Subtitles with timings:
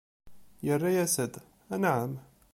[0.71, 1.33] Irra-yas-d:
[1.73, 2.11] Anɛam!